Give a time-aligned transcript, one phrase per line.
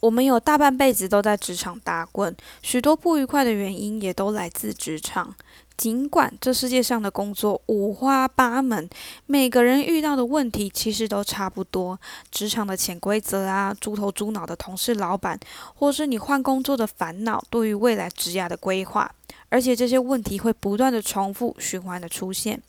[0.00, 5.34] 我们有大半辈子都在职场打滚，许多不愉快的原因也都来自职场。
[5.76, 8.86] 尽管这世界上的工作五花八门，
[9.24, 11.98] 每个人遇到的问题其实都差不多。
[12.30, 15.40] 职场的潜规则啊，猪头猪脑的同事、老板，
[15.74, 19.10] 或是你换工作的烦恼，对于未来职业的规划，
[19.48, 22.60] 而且这些问题会不断的重复循环的出现。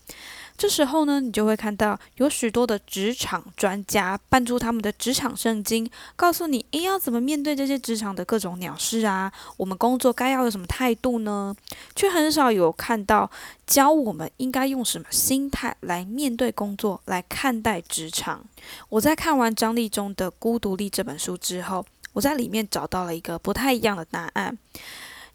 [0.61, 9.33] 这时候呢，你就会看到有许多的职场专家搬出他们的职场圣经，告诉你，诶，要怎么面对这些职场的各种鸟事啊？
[9.57, 11.55] 我们工作该要有什么态度呢？
[11.95, 13.27] 却很少有看到
[13.65, 18.45] 教我们应该用什么心态来面对工作，来看待职场。
[18.89, 21.83] 我在看完张立忠的《孤独力》这本书之后，
[22.13, 24.55] 我在里面找到了一个不太一样的答案。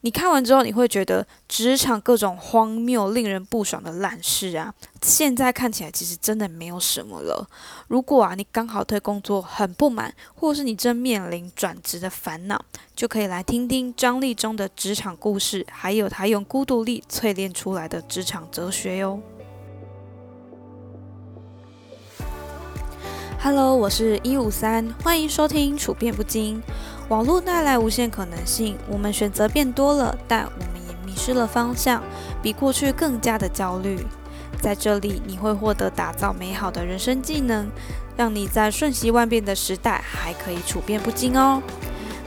[0.06, 7.44] 你看完之后，你会觉得职场各种荒谬、令人不爽的烂事啊，现在看起来其实真的没有什么了。
[7.88, 12.64] 如果啊，你刚好对工作很不满，或是你正面临转职的烦恼，
[12.94, 19.20] 就可以来听听张立忠的职场故事，还有他用孤独力淬炼出来的职场哲学哟。
[23.42, 26.62] Hello，我是一五三，欢迎收听处变不惊。
[27.08, 32.02] 网络带来无限可能性，我们选择变多了，但我们也迷失了方向，
[32.42, 34.04] 比过去更加的焦虑。
[34.60, 37.68] 在这里，你会获得打造美好的人生技能，
[38.16, 41.62] 让你在瞬息万变的时代还可以处变不惊哦。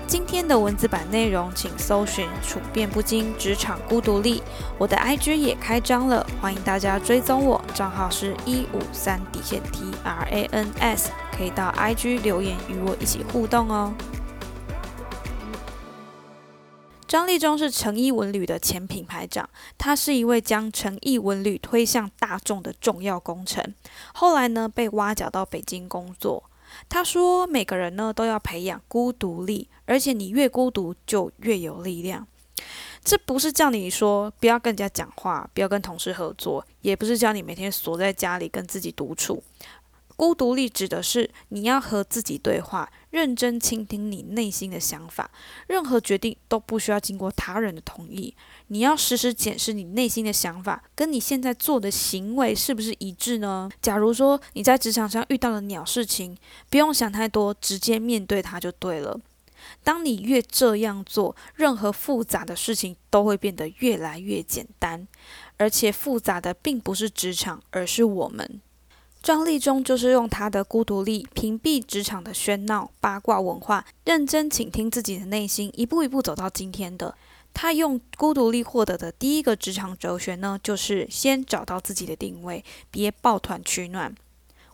[0.08, 4.42] 今天的文字版内容，请搜寻“处变不惊职场孤独力”，
[4.80, 13.94] 我的 IG 也开张了，欢迎大家追踪我，账号是一五三底线 T R A N S，可以到 IG 留言与我一起互动哦。
[17.10, 23.74] 张立忠是诚毅文旅的前品牌长，他是一位将诚毅文旅推向大众的重要功臣。
[24.14, 26.44] 后来呢，被挖角到北京工作。
[26.88, 32.28] 他说：“每个人呢都要培养孤独力，而且你越孤独就越有力量。
[33.04, 39.42] 这不是叫你说不要跟人家讲话，不要跟同事合作，也不是叫你每天锁在家里跟自己独处。”
[40.20, 45.32] 孤独力指的是你要和自己对话，认真倾听你内心的想法，
[45.68, 48.36] 任何决定都不需要经过他人的同意。
[48.68, 53.70] 你要时时检视你内心的想法跟你现在做的行为是不是一致呢？
[53.82, 56.38] 假如说你在职场上遇到了鸟事情，
[56.70, 59.18] 不用想太多，直接面对它就对了。
[59.86, 65.08] 当你越这样做，任何复杂的事情都会变得越来越简单，
[65.56, 68.60] 而且复杂的并不是职场，而是我们。
[69.22, 77.16] 张立忠就是用他的孤独力屏蔽职场的喧闹、八卦文化，认真倾听自己的内心，一步一步走到今天的。
[77.54, 84.16] 他用孤独力获得的第一个职场哲学呢，就是先找到自己的定位，别抱团取暖。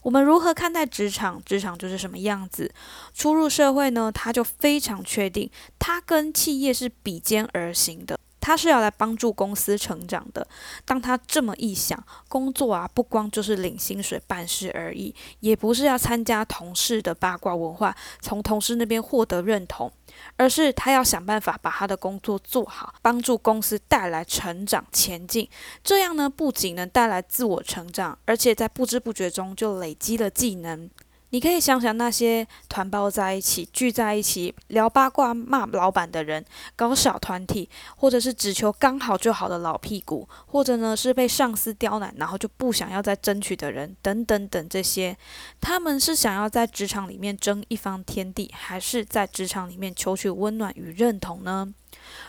[0.03, 1.41] 我们如何看待职场？
[1.43, 2.71] 职场就是什么样子？
[3.13, 8.19] 初入社会呢，他就非常确定，他跟企业是比肩而行的。
[8.45, 10.47] 他是要来帮助公司成长的。
[10.85, 11.97] 当他这么一想，
[12.29, 19.91] 工作啊，不光就是领薪水办事而已，也不是要参加同事的八卦文化，从同事那边获得认同，
[20.37, 25.49] 而是他要想办法把他的工作做好，帮助公司带来成长前进。
[25.83, 30.87] 这样呢，不仅能带来自我成长，而且在不知不觉中就累积了技能。
[31.35, 36.45] 你可以想想那些团包在一起、聚在一起聊八卦、骂老板的人，
[36.77, 45.17] 搞小团体，或者是只求刚好就好的老屁股，或者呢是被上司刁难，然后就不想要再争取的人，等等等这些，
[45.59, 51.73] 他们是想要在职场里面争一方天地，还是在职场里面求取温暖与认同呢？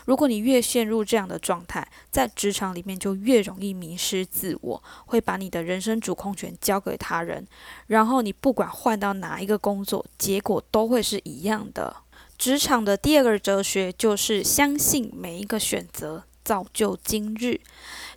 [0.05, 7.47] 如果你越陷入这样的状态，在职场里面就越容易迷失自我，会把你的人生主控权交给他人，
[7.87, 11.97] 然后你不管换到哪一个工作，结果都会是一样的。
[12.39, 16.25] 职场的第二个哲学就是相信每一个选择。
[16.47, 17.61] 造就今日，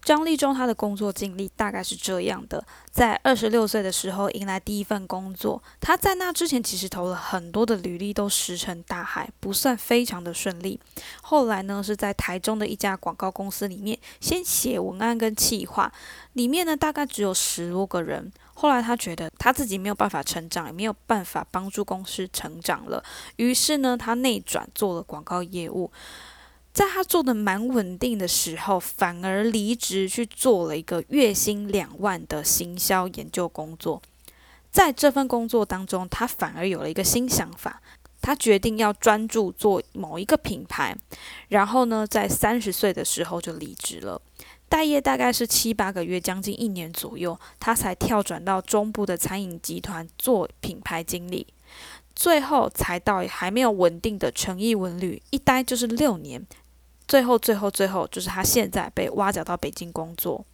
[0.04, 10.80] 张立忠他的工作经历大概是这样的：在二十六岁的时候迎来第一份工作，他在那之前其实投了很多的履历，都石沉大海，不算非常的顺利。
[11.24, 15.92] 后来呢，是在台中的一家广告公司里面，先写文案跟企划，
[16.34, 18.32] 里面呢大概只有十多个人。
[18.54, 23.02] 后来他觉得他自己没有办法成长，也没有办法帮助公司成长了，
[23.38, 25.90] 于是呢，他内转做了广告业务。
[26.80, 34.02] 在他做的蛮稳定的时候，反而离职去做了一个月薪两万的行销研究工作。
[34.72, 37.82] 在这份工作当中，他反而有了一个新想法，
[38.22, 40.96] 他决定要专注做某一个品牌。
[41.50, 44.22] 然后呢，在三十岁的时候就离职了，
[44.70, 51.46] 待业大概是七八个月，将近一年左右，他才跳转到中部的餐饮集团做品牌经理。
[52.16, 56.48] 最后才到还没有稳定的诚毅文旅，一待就是六年。
[57.10, 60.46] 最后，最后，最后，就是他现在被挖角到北京工作。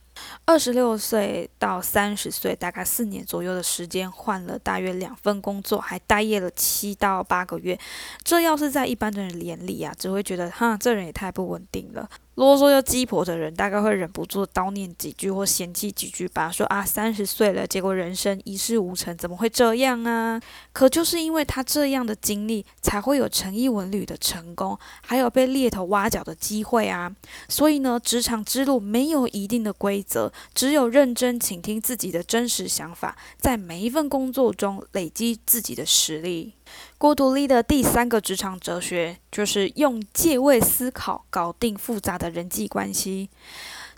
[0.46, 7.78] 二十六岁到三十岁，大概四年左右的时间，换了大约两份工作，还待业了七到八个月。
[8.24, 12.10] 这要是在一般的人眼里啊，只会觉得哈，这人也太不稳定了。
[12.36, 20.42] 啰嗦又鸡婆的人，大概会忍不住叨念几句或嫌弃几句吧，说啊，三十岁了，结果人生一事无成，怎么会这样啊？
[20.74, 27.16] 可就是因为他这样的经历，才会有诚意文旅的成功，还有被猎头挖角的机会啊。
[27.48, 36.55] 所以呢，职场之路没有一定的规则，只有认真倾听自己的真实想法，在每一份工作中累积自己的实力。
[36.98, 43.30] 孤独立的第三个职场哲学，就是用借位思考搞定复杂的人际关系。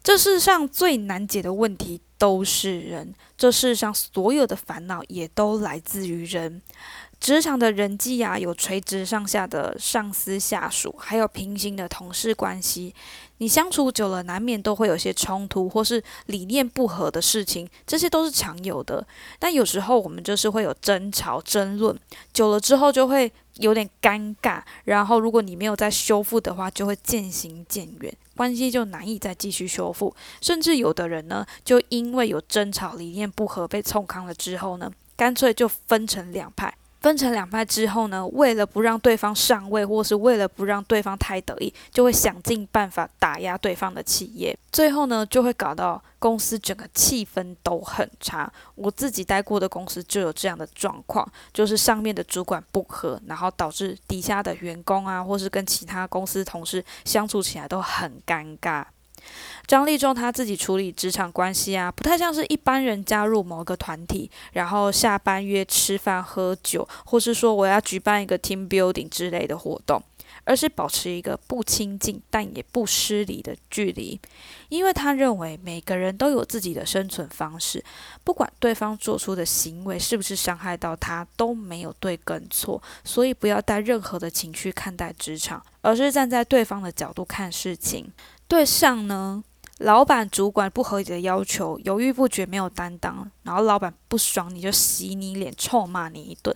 [0.08, 6.62] 这世上最难解的问题都是人，这世上所有的烦恼也都来自于人。
[7.20, 12.96] 职场的人际啊，有垂直上下的上司下属，还有平行的同事关系。
[13.40, 19.06] 你相处久了，难免都会有些冲突，或是理念不合的事情，这些都是常有的。
[19.38, 21.94] 但有时候我们就是会有争吵、争论，
[22.32, 24.62] 久了之后就会有点尴尬。
[24.86, 30.16] 然后如果你没有再修复的话，就会渐行渐远，关系就难以再继续修复。
[30.42, 36.74] 甚至有的人呢，就因为有争吵、理念不合被冲康了之后呢，干脆就分成两派。
[37.00, 44.58] 分成两派之后呢，为了不让对方上位，或是为了不让对方太得意，就会想尽办法打压对方的企业。
[44.72, 48.52] 最后呢，就会搞到公司整个气氛都很差。
[48.76, 58.84] 我自己待过的公司就有这样的状况，就是上面的主管不和，然后导致底下的员工啊，或是跟其他公司同事相处起来都很尴尬。
[59.68, 70.02] 张立忠他自己处理职场关系啊，不太像是一般人加入某个团体，然后下班约吃饭喝酒，或是说我要举办一个 team building 之类的活动，
[70.46, 74.18] 而是保持一个不亲近但也不失礼的距离，
[74.70, 77.84] 因为他认为每个人都有自己的生存方式，
[78.24, 88.10] 不管对方做出的行为是不是伤害到他，都没有对跟错，所以不要带任何的情绪看待职场，而是站在对方的角度看事情。
[88.48, 89.44] 对上呢，
[89.80, 96.56] 老板、主管不合理的要求，犹豫不决，没有担当，然后老板不爽你就洗你脸，臭骂你一顿。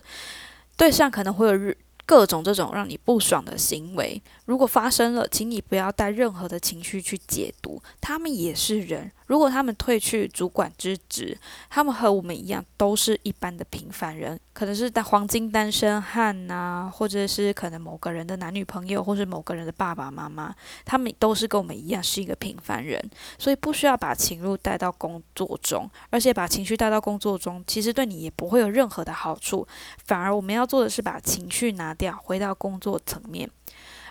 [0.76, 1.74] 对上可能会有。
[2.04, 7.80] 各种这种让你不爽的行为，如果发生了，请你不要带任何的情绪去解读。
[8.00, 11.34] 他们也是人，如果他们退去主管之职，
[11.70, 23.02] 他们和我们一样，都是一般的平凡人，可能是在黄金单身汉呐，或者是可能某个人的男女朋友，或是某个人的爸爸妈妈，他们都是跟我们一样是一个平凡人，
[23.38, 29.66] 所以不需要把情绪带到工作中，而且把情绪带到工作中，其实对你也不会有任何的好处，
[30.04, 31.92] 反而我们要做的是把情绪拿。
[31.94, 33.48] 掉回到工作层面，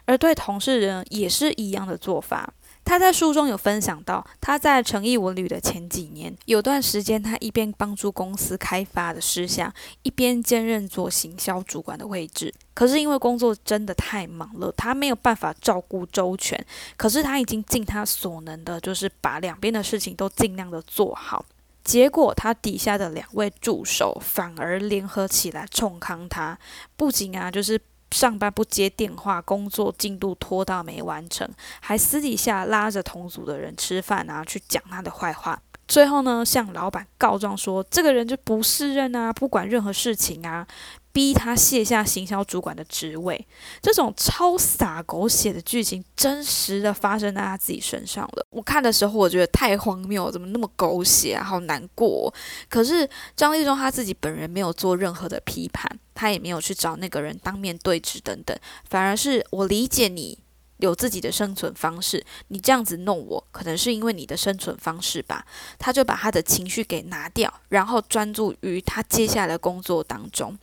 [0.06, 2.53] 而对同事人也是一样的做法。
[2.83, 9.74] 他在书中有分享到，他在诚意文旅的前几年，有段时间他一边帮助公司开发的事项，
[10.04, 12.54] 一边兼任做行销主管的位置。
[12.74, 16.66] 可是因为工作真的太忙了，他没有办法照顾周全。
[16.98, 21.45] 可是他已经尽他所能的，就是把两边的事情都尽量的做好。
[21.84, 26.57] 结果，他底下的两位助手反而联合起来冲康他，
[26.95, 27.80] 不仅啊，就是
[28.12, 31.50] 上班不接电话，工作进度拖到没完成，
[31.80, 35.62] 还私底下拉着同组的人吃饭啊，去讲他的坏话。
[35.91, 40.65] 最后呢，向老板告状说，这个人就不胜任啊，不管任何事情啊。
[41.13, 43.45] 逼他卸下行销主管的职位，
[43.81, 48.45] 这种超洒狗血的剧情，真实的发生在他自己身上了。
[48.50, 52.33] 我看的时候，我觉得太荒谬，怎么那么狗血啊，好难过。
[52.69, 53.05] 可是
[53.36, 58.57] 张立忠他自己本人没有做任何的批判，他也没有去找那个人当面对质等等，
[58.89, 60.39] 反而是我理解你
[60.81, 65.45] 有自己的生存方式，你这样子弄我，可能是因为你的生存方式吧。
[65.79, 70.57] 他就把他的情绪给拿掉，然后专注于他接下来的工作当中。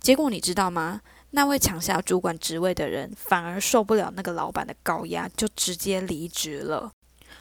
[0.00, 1.00] 结果你知道吗？
[1.30, 6.92] 那位抢下主管职位的人反而受不了那个老板的高压，就直接离职了。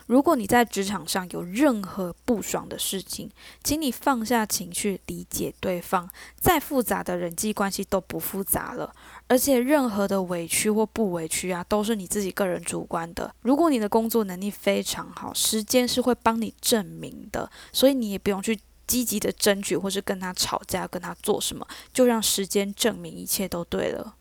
[0.07, 3.29] 如果你在职场上有任何不爽的事情，
[3.63, 6.09] 请你放下情绪，理解对方。
[6.35, 8.93] 再复杂的人际关系都不复杂了，
[9.27, 13.33] 而且任何的委屈或不委屈啊，都是你自己个人主观的。
[13.41, 18.59] 如果你的工作能力非常好，时间是会帮你证明的，所以你也不用去。
[18.87, 24.13] 积极的争取，或是跟他吵架，跟他做什么，就让时间证明一切都对了。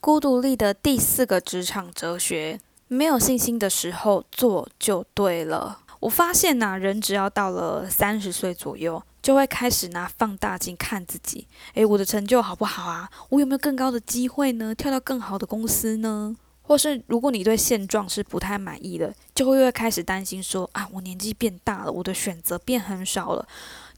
[0.00, 2.60] 孤独力的第四个职场哲学：
[2.92, 5.78] 没有信心的时候做就对了。
[6.00, 13.08] 我发现呐，人只要到了三十岁左右，就会开始拿放大镜看自己，诶，我的成就好不好啊？
[13.30, 14.74] 我有没有更高的机会呢？
[14.74, 16.36] 跳到更好的公司呢？
[16.60, 23.48] 或是如果你对现状是不太满意的，就会会开始担心说啊，我年纪变大了，我的选择变很少了，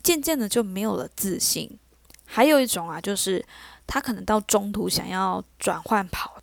[0.02, 1.78] 渐渐的就没有了自信。
[2.26, 3.44] 还有一种啊，就是
[3.86, 6.33] 他可能到中途想要转换跑。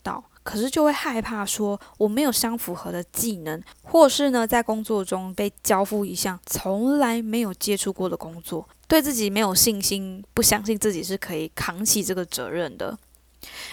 [0.43, 12.97] 可是就会害怕说我没有相符合的技能，或是呢在工作中被交付一项从来没有接触过的工作，对自己没有信心，不相信自己是可以扛起这个责任的。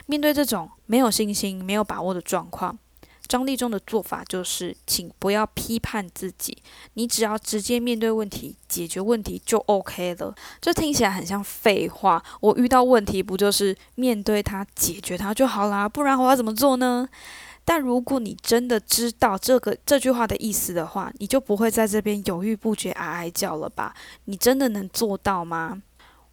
[0.07, 2.79] 面对这种没有信心、没有把握的状况。
[3.29, 6.57] 张立忠的做法就是，请不要批判自己，
[6.95, 10.35] 你只要直接面对问题，解决问题就 OK 了。
[10.61, 12.23] 这听起来很像废话。
[12.41, 15.87] 我遇到问题不就是面对它、解决它就好啦？
[15.87, 17.07] 不然我要怎么做呢？
[17.67, 23.95] 但如果你真的知道这个这句话的意思的话，你就不会在这边犹豫不决、哀哀叫了吧？
[24.25, 25.83] 你真的能做到吗？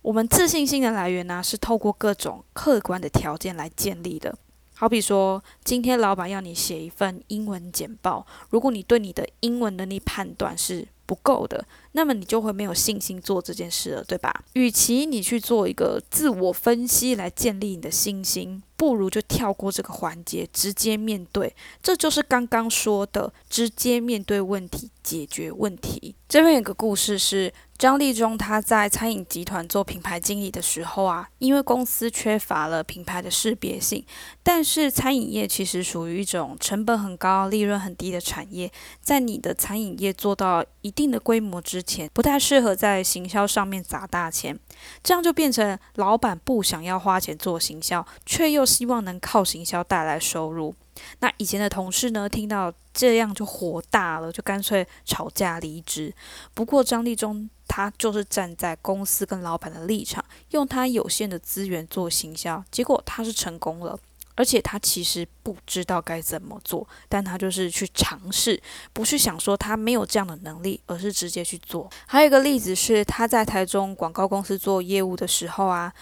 [0.01, 4.37] 我们自信心的来源呢，是透过各种客观的条件来建立的。
[4.77, 14.43] 好比说，今天老板要你写一份英文简报，如果你对你的英文能力判断是不够的，那么你就会没有信心做这件事了，对吧？
[14.53, 21.55] 与其你去做一个自我分析来建立你的信心，不如就跳过这个环节，直接面对。
[21.81, 26.15] 这就是刚刚说的，直接面对问题，解决问题。
[26.27, 27.53] 这边有个故事是。
[27.77, 34.05] 张立忠他在餐饮集团做品牌经理的时候啊，因为公司缺乏了品牌的识别性，
[34.41, 38.71] 但是餐饮业其实属于一种成本很高、利润很低的产业，
[39.01, 44.59] 在你的餐饮业做到一定的规模之钱，不太适合在行销上面砸大钱，
[45.03, 50.75] 这样就变成老板不想要花钱做行销，却又希望能靠行销带来收入。
[51.19, 56.13] 那以前的同事呢，听到这样就火大了，就干脆吵架离职。
[56.53, 63.99] 不过张立忠他就是站在公司跟老板的立场，用他有限的资源做行销，结果他是成功了。
[64.35, 68.61] 而且他其实不知道该怎么做，但他就是去尝试，
[68.93, 71.89] 不去想说他没有这样的能力，而是直接去做。
[72.05, 75.93] 还有一个例子是他在台中广告公司做业务的时候啊。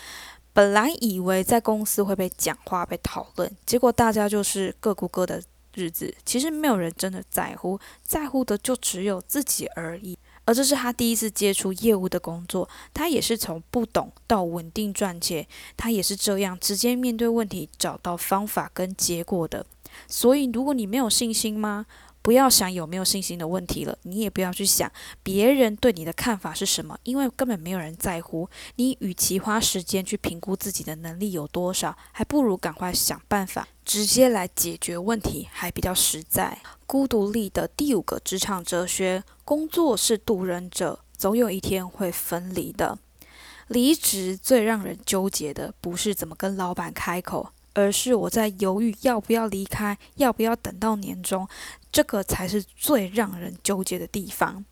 [0.56, 5.42] 本来以为在公司会被讲话、被讨论，结果大家就是各过各的
[5.74, 6.14] 日子。
[6.24, 10.16] 其实没有人真的在乎，在乎的就只有自己而已。
[10.46, 15.48] 而这是他第一次接触业务的工作，他也是从不懂到稳定赚钱，
[15.78, 19.66] 他也是这样直接面对问题，找到方法跟结果的。
[20.08, 21.86] 所以，如果你没有信心吗？
[22.24, 24.90] 不要想有没有信心的问题了，你也不要去想
[25.22, 28.50] 别人对你的看法是什么，因为根本没有人在乎。
[28.78, 36.58] 你与其花时间去评估自己的能力有多少，还不如赶快想办法直接来解决问题，还比较实在。
[36.88, 42.98] 孤独力的第五个职场哲学：工作是渡人者，总有一天会分离的。
[43.68, 47.50] 离职最让人纠结的，不是怎么跟老板开口。
[47.76, 51.48] 而是我在犹豫要不要离开，要不要等到年终，
[51.92, 54.64] 这个才是最让人纠结的地方。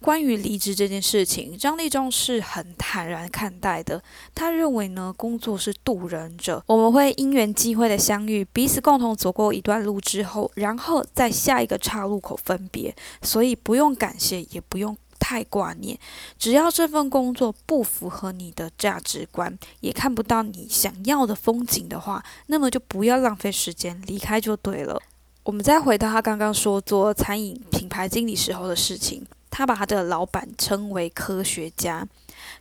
[0.00, 4.02] 关于离职这件事情，张立忠是很坦然看待的。
[4.34, 14.96] 他认为呢，工作是渡人者，我们会因缘际会的相遇，彼此共同走过一段路之后，然后在下一个岔路口分别，所以不用感谢，也不用。
[15.18, 15.98] 太挂念，
[16.38, 25.00] 只要这份工作不符合你的价值观，也看不到你想要的风景的话，那么就不要浪费时间，离开就对了。
[25.42, 29.26] 我们再回到他刚刚说做餐饮品牌经理时候的事情，
[29.56, 32.06] 他把他的老板称为科学家。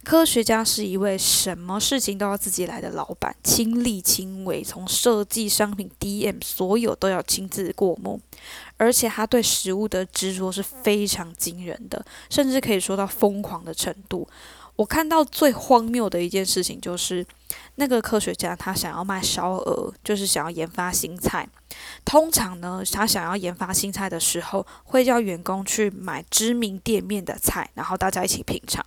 [0.05, 8.21] 科学家是一位什么事情都要自己来的老板，亲力亲为，从设计商品、DM，所有都要亲自过目。
[8.77, 14.25] 而且他对食物的执着是非常惊人的，甚至可以说到疯狂的程度。
[14.75, 17.25] 我看到最荒谬的一件事情就是，
[17.75, 21.47] 那个科学家他想要卖烧鹅，就是想要研发新菜。
[22.03, 28.85] 通常呢，他想要研发新菜的时候，会叫员工去买知名店面的菜，然后大家一起品尝。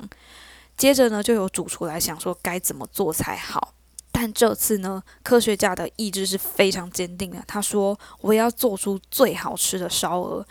[0.76, 3.74] 接着呢，就有主厨来想说该怎么做才好。
[4.20, 7.40] 但这次呢，科学家的意志是非常坚定的。
[7.46, 10.44] 他说：“我要做出最好吃的烧鹅。”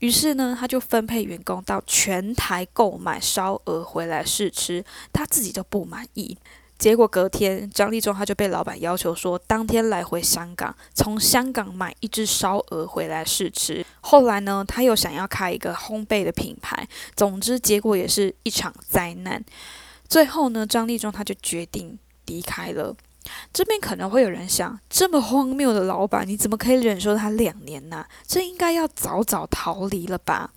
[0.00, 4.84] 于是呢，他就分配员工到全台购买烧鹅回来试吃。
[5.10, 6.36] 他自己就不满意。
[6.76, 13.82] 结果隔天，张立忠他就被老板要求说，当天来回香港，从香港买一只烧鹅回来试吃。
[14.02, 16.86] 后来呢，他又想要开一个烘焙的品牌。
[17.16, 19.42] 总之，结果也是一场灾难。
[20.06, 22.94] 最后呢，张立忠他就决定离开了。
[23.52, 28.04] 这边可能会有人想，这么荒谬的老板，你怎么可以忍受他两年呢？
[28.26, 30.52] 这应该要早早逃离了吧？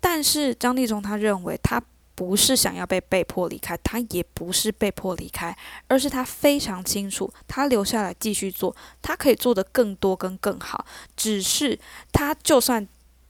[0.00, 1.82] 但是张立忠他认为，他
[2.14, 5.56] 不是想要被被迫离开，他也不是被迫离开，
[5.88, 10.84] 而是他非常清楚，他留下来继续做，他可以做得更多跟更好。
[11.16, 11.78] 只是
[12.12, 12.86] 他就算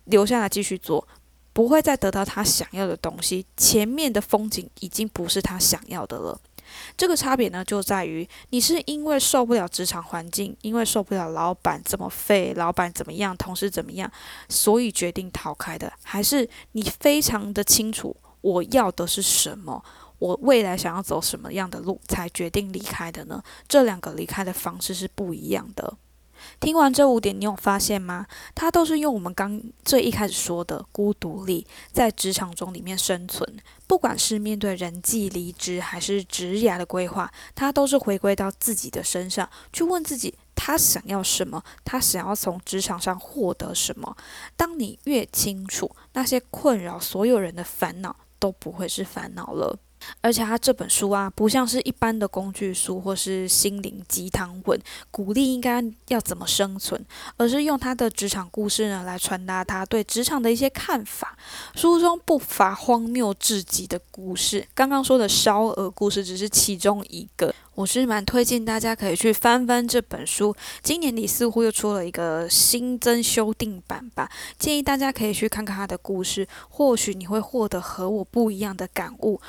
[0.07, 1.07] 留下来继续做，
[1.53, 6.41] 不会再得到他想要的东西，前面的风景已经不是他想要的了。
[6.97, 14.11] 这个差别呢，就在于你是因为受不了职场环境，因为受不了老板这么废，老板怎么样，同事怎么样，
[14.49, 19.85] 所以决定逃开的，还是你非常的清楚我要的是什么，
[20.19, 23.43] 我未来想要走什么样的路，才决定离开的呢？
[23.69, 25.95] 这两个离开的方式是不一样的。
[26.59, 28.27] 听完这五点，你有发现吗？
[28.55, 33.57] 他都是用我们刚最一开始说的孤独力，在职场中里面生存。
[33.87, 44.17] 不管是面对人际离职，还是职涯的规划，他都是回归到自己的身上，去问自己他想要什么，他想要从职场上获得什么。
[44.57, 49.79] 当你越清楚，那些困扰所有人的烦恼都不会是烦恼了。
[50.21, 54.81] 而且他这本书啊，不像是一般的工具书或是心灵鸡汤文，
[55.11, 57.05] 鼓励应该要怎么生存，
[57.37, 61.37] 而是用他的职场故事呢，来传达他对职场的一些看法。
[61.75, 67.55] 书中不乏荒谬至极的故事，刚刚说的烧鹅故事只是其中一个。
[67.77, 79.41] 我是蛮推荐大家可以去翻翻这本书，今年里似乎又出了一个新增修订版吧，建议大家可以去看看他的故事，或许你会获得和我不一样的感悟。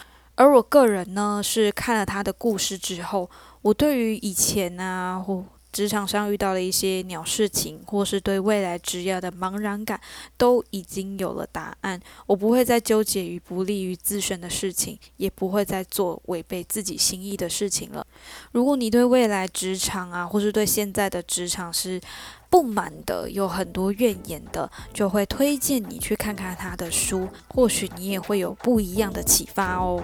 [0.41, 3.29] 而我个人呢，是看了他的故事之后，
[3.62, 10.01] 我对于以前啊或职场上遇到的一些鸟事情，或是对未来职业的茫然感，
[10.38, 12.01] 都已经有了答案。
[12.25, 18.03] 我不会再纠结于不利于自身的事情，也不会再做违背自己心意的事情了。
[18.51, 22.01] 如果你对未来职场啊，或是对现在的职场是，
[22.51, 30.03] 不满的，有很多怨言的，就会推荐你去看看他的书，或许你也会有不一样的启发哦。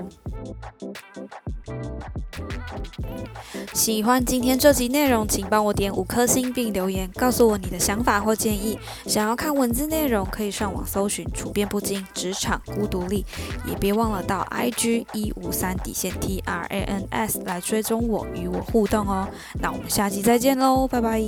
[3.73, 8.77] 喜欢今天这集内容，请帮我点五颗星并留言，告诉我你的想法或建议。
[9.05, 13.25] 想要看文字内容，可以上网搜寻“处变不惊职场孤独力”，
[13.67, 19.27] 也别忘了到 IG 一五三底线 T R A N S 来追踪我，与我互动哦。
[19.61, 21.21] 那我们下期再见喽，拜拜。